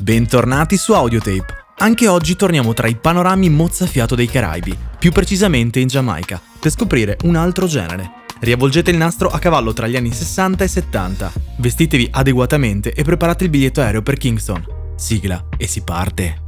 [0.00, 1.66] Bentornati su Audiotape.
[1.78, 7.16] Anche oggi torniamo tra i panorami mozzafiato dei Caraibi, più precisamente in Giamaica, per scoprire
[7.24, 8.12] un altro genere.
[8.38, 13.42] Riavvolgete il nastro a cavallo tra gli anni 60 e 70, vestitevi adeguatamente e preparate
[13.42, 14.64] il biglietto aereo per Kingston.
[14.94, 16.42] Sigla e si parte.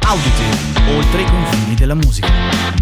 [0.00, 2.80] Audiotape, oltre i confini della musica.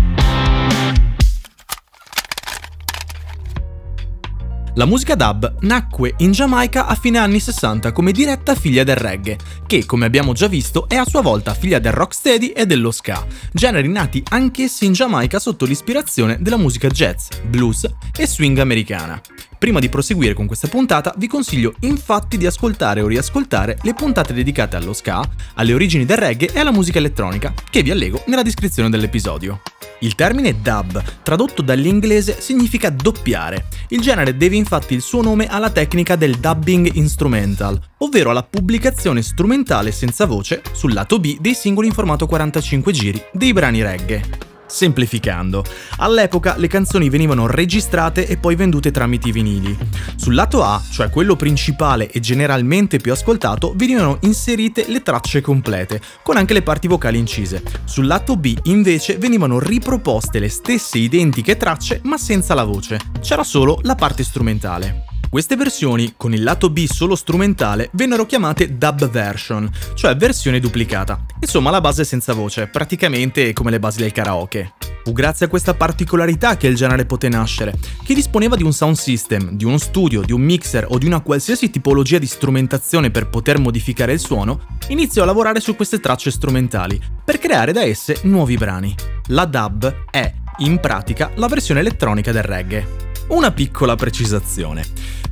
[4.79, 9.37] La musica dub nacque in Giamaica a fine anni 60 come diretta figlia del reggae,
[9.67, 13.27] che come abbiamo già visto è a sua volta figlia del rocksteady e dello ska,
[13.51, 19.21] generi nati anch'essi in Giamaica sotto l'ispirazione della musica jazz, blues e swing americana.
[19.59, 24.33] Prima di proseguire con questa puntata vi consiglio infatti di ascoltare o riascoltare le puntate
[24.33, 28.43] dedicate allo ska, alle origini del reggae e alla musica elettronica, che vi allego nella
[28.43, 29.61] descrizione dell'episodio.
[30.01, 33.67] Il termine dub, tradotto dall'inglese, significa doppiare.
[33.89, 39.23] Il genere deve infatti il suo nome alla tecnica del dubbing instrumental, ovvero alla pubblicazione
[39.23, 44.48] strumentale senza voce sul lato B dei singoli in formato 45 giri dei brani reggae.
[44.69, 45.65] Semplificando,
[45.97, 49.77] all'epoca le canzoni venivano registrate e poi vendute tramite i vinili.
[50.17, 56.01] Sul lato A, cioè quello principale e generalmente più ascoltato, venivano inserite le tracce complete,
[56.23, 57.63] con anche le parti vocali incise.
[57.85, 63.01] Sul lato B, invece, venivano riproposte le stesse identiche tracce ma senza la voce.
[63.21, 65.08] C'era solo la parte strumentale.
[65.31, 71.23] Queste versioni, con il lato B solo strumentale, vennero chiamate dub version, cioè versione duplicata.
[71.41, 74.73] Insomma, la base senza voce, praticamente come le basi del karaoke.
[75.05, 77.75] Fu grazie a questa particolarità che il genere poté nascere.
[78.05, 81.21] Chi disponeva di un sound system, di uno studio, di un mixer o di una
[81.21, 86.31] qualsiasi tipologia di strumentazione per poter modificare il suono, iniziò a lavorare su queste tracce
[86.31, 88.95] strumentali, per creare da esse nuovi brani.
[89.27, 93.07] La dub è, in pratica, la versione elettronica del reggae.
[93.29, 94.87] Una piccola precisazione.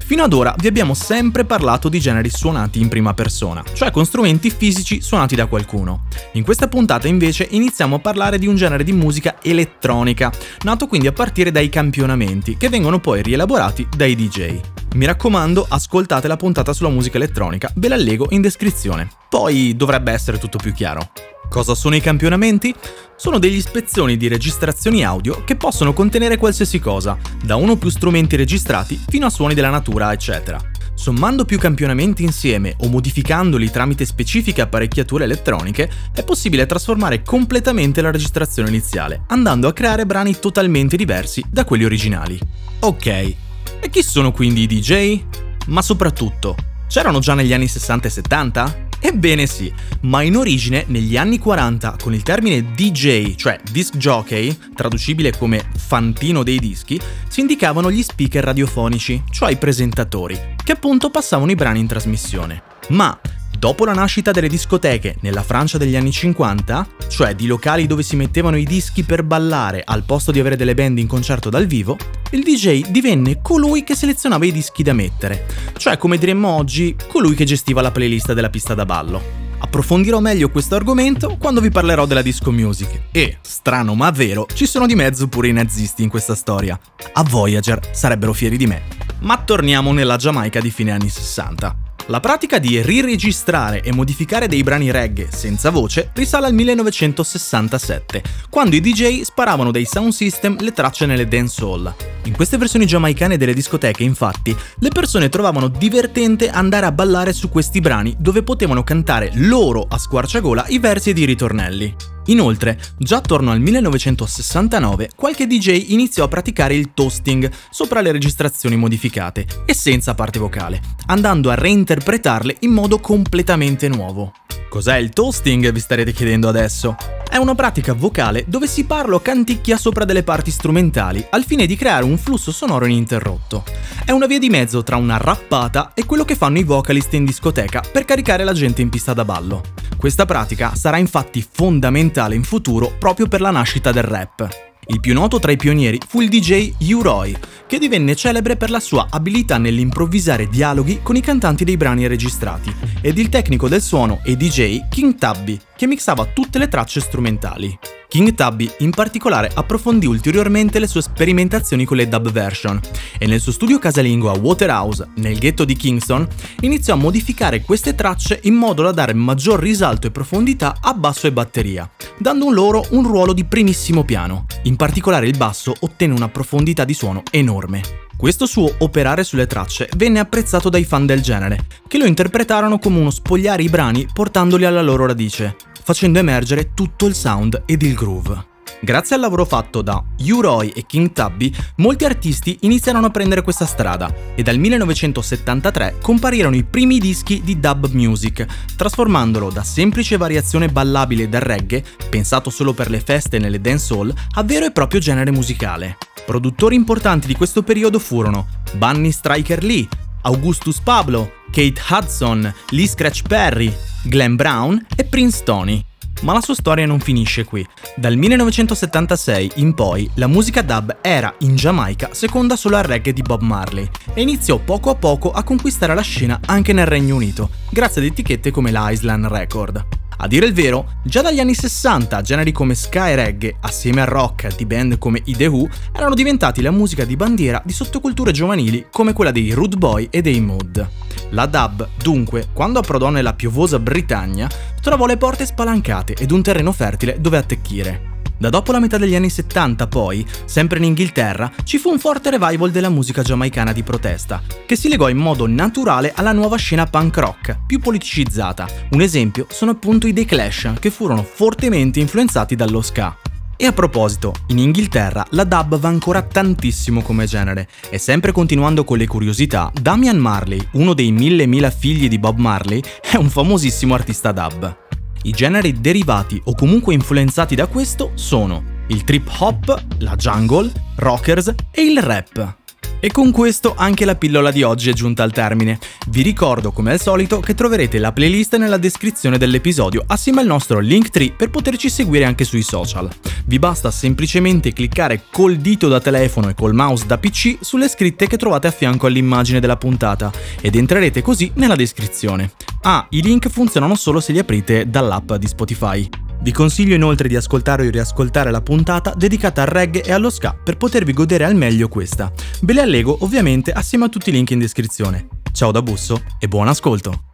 [0.04, 4.04] Fino ad ora vi abbiamo sempre parlato di generi suonati in prima persona, cioè con
[4.04, 6.04] strumenti fisici suonati da qualcuno.
[6.32, 10.30] In questa puntata invece iniziamo a parlare di un genere di musica elettronica,
[10.62, 14.75] nato quindi a partire dai campionamenti, che vengono poi rielaborati dai DJ.
[14.94, 19.10] Mi raccomando, ascoltate la puntata sulla musica elettronica, ve la leggo in descrizione.
[19.28, 21.10] Poi dovrebbe essere tutto più chiaro.
[21.48, 22.74] Cosa sono i campionamenti?
[23.16, 27.88] Sono degli spezzoni di registrazioni audio che possono contenere qualsiasi cosa, da uno o più
[27.88, 30.58] strumenti registrati fino a suoni della natura, eccetera.
[30.94, 38.10] Sommando più campionamenti insieme o modificandoli tramite specifiche apparecchiature elettroniche, è possibile trasformare completamente la
[38.10, 42.38] registrazione iniziale, andando a creare brani totalmente diversi da quelli originali.
[42.80, 43.34] Ok,
[43.80, 45.22] e chi sono quindi i DJ?
[45.66, 46.54] Ma soprattutto,
[46.88, 48.84] c'erano già negli anni 60 e 70?
[48.98, 49.72] Ebbene sì,
[50.02, 55.68] ma in origine negli anni 40 con il termine DJ, cioè disc jockey, traducibile come
[55.76, 61.54] fantino dei dischi, si indicavano gli speaker radiofonici, cioè i presentatori, che appunto passavano i
[61.54, 62.62] brani in trasmissione.
[62.88, 63.18] Ma
[63.58, 68.14] Dopo la nascita delle discoteche nella Francia degli anni 50, cioè di locali dove si
[68.14, 71.96] mettevano i dischi per ballare al posto di avere delle band in concerto dal vivo,
[72.32, 75.46] il DJ divenne colui che selezionava i dischi da mettere,
[75.78, 79.44] cioè come diremmo oggi, colui che gestiva la playlist della pista da ballo.
[79.58, 83.04] Approfondirò meglio questo argomento quando vi parlerò della disco music.
[83.10, 86.78] E, strano ma vero, ci sono di mezzo pure i nazisti in questa storia.
[87.14, 88.82] A Voyager sarebbero fieri di me.
[89.20, 91.85] Ma torniamo nella Giamaica di fine anni 60.
[92.08, 98.76] La pratica di riregistrare e modificare dei brani reggae senza voce risale al 1967, quando
[98.76, 101.92] i DJ sparavano dai sound system le tracce nelle dancehall.
[102.26, 107.48] In queste versioni giamaicane delle discoteche, infatti, le persone trovavano divertente andare a ballare su
[107.48, 112.05] questi brani dove potevano cantare loro a squarciagola i versi ed i ritornelli.
[112.26, 118.76] Inoltre, già attorno al 1969, qualche DJ iniziò a praticare il toasting sopra le registrazioni
[118.76, 124.32] modificate e senza parte vocale, andando a reinterpretarle in modo completamente nuovo.
[124.68, 126.96] Cos'è il toasting, vi starete chiedendo adesso?
[127.28, 131.66] È una pratica vocale dove si parla o canticchia sopra delle parti strumentali al fine
[131.66, 133.64] di creare un flusso sonoro ininterrotto.
[134.04, 137.24] È una via di mezzo tra una rappata e quello che fanno i vocalist in
[137.24, 139.62] discoteca per caricare la gente in pista da ballo.
[139.96, 144.48] Questa pratica sarà infatti fondamentale in futuro proprio per la nascita del rap.
[144.88, 147.34] Il più noto tra i pionieri fu il DJ U-Roy,
[147.66, 152.72] che divenne celebre per la sua abilità nell'improvvisare dialoghi con i cantanti dei brani registrati,
[153.00, 157.78] ed il tecnico del suono e DJ King Tabby, che mixava tutte le tracce strumentali.
[158.08, 162.80] King Tubby in particolare approfondì ulteriormente le sue sperimentazioni con le dub version
[163.18, 166.26] e nel suo studio casalingo a Waterhouse, nel ghetto di Kingston,
[166.60, 171.26] iniziò a modificare queste tracce in modo da dare maggior risalto e profondità a basso
[171.26, 171.88] e batteria,
[172.18, 174.46] dando loro un ruolo di primissimo piano.
[174.62, 178.05] In particolare il basso ottenne una profondità di suono enorme.
[178.16, 182.98] Questo suo operare sulle tracce venne apprezzato dai fan del genere, che lo interpretarono come
[182.98, 187.94] uno spogliare i brani portandoli alla loro radice, facendo emergere tutto il sound ed il
[187.94, 188.54] groove.
[188.80, 193.66] Grazie al lavoro fatto da U-Roy e King Tubby, molti artisti iniziarono a prendere questa
[193.66, 198.46] strada e dal 1973 comparirono i primi dischi di dub music,
[198.76, 204.42] trasformandolo da semplice variazione ballabile del reggae, pensato solo per le feste nelle dancehall, a
[204.42, 205.96] vero e proprio genere musicale.
[206.26, 209.86] Produttori importanti di questo periodo furono Bunny Striker Lee,
[210.22, 215.80] Augustus Pablo, Kate Hudson, Lee Scratch Perry, Glenn Brown e Prince Tony.
[216.22, 217.64] Ma la sua storia non finisce qui.
[217.94, 223.22] Dal 1976 in poi la musica dub era in Giamaica seconda solo al reggae di
[223.22, 227.50] Bob Marley e iniziò poco a poco a conquistare la scena anche nel Regno Unito,
[227.70, 230.05] grazie ad etichette come la Island Record.
[230.18, 234.56] A dire il vero, già dagli anni 60 generi come Sky Reggae, assieme al rock
[234.56, 238.86] di band come I The Who, erano diventati la musica di bandiera di sottoculture giovanili
[238.90, 240.88] come quella dei Rude Boy e dei Mood.
[241.30, 244.48] La dub, dunque, quando approdò nella piovosa Britannia,
[244.80, 248.15] trovò le porte spalancate ed un terreno fertile dove attecchire.
[248.38, 252.30] Da dopo la metà degli anni 70 poi, sempre in Inghilterra, ci fu un forte
[252.30, 256.86] revival della musica giamaicana di protesta, che si legò in modo naturale alla nuova scena
[256.86, 258.68] punk rock, più politicizzata.
[258.90, 263.16] Un esempio sono appunto i The Clash, che furono fortemente influenzati dallo ska.
[263.58, 268.84] E a proposito, in Inghilterra la dub va ancora tantissimo come genere, e sempre continuando
[268.84, 273.30] con le curiosità, Damian Marley, uno dei mille mila figli di Bob Marley, è un
[273.30, 274.84] famosissimo artista dub.
[275.26, 281.52] I generi derivati o comunque influenzati da questo sono il trip hop, la jungle, rockers
[281.72, 282.54] e il rap.
[283.00, 285.80] E con questo anche la pillola di oggi è giunta al termine.
[286.10, 290.78] Vi ricordo come al solito che troverete la playlist nella descrizione dell'episodio assieme al nostro
[290.78, 293.10] Linktree per poterci seguire anche sui social.
[293.48, 298.26] Vi basta semplicemente cliccare col dito da telefono e col mouse da PC sulle scritte
[298.26, 302.50] che trovate a fianco all'immagine della puntata ed entrerete così nella descrizione.
[302.82, 306.08] Ah, i link funzionano solo se li aprite dall'app di Spotify.
[306.40, 310.52] Vi consiglio inoltre di ascoltare o riascoltare la puntata dedicata al reggae e allo ska
[310.52, 312.32] per potervi godere al meglio questa.
[312.62, 315.28] Ve le allego ovviamente assieme a tutti i link in descrizione.
[315.52, 317.25] Ciao da Busso e buon ascolto!